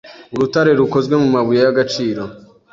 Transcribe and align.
Urutare 0.33 0.71
rukozwe 0.79 1.13
mu 1.21 1.27
mabuye 1.35 1.59
y'agaciro 1.65 2.23